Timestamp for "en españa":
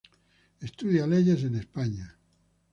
1.43-2.17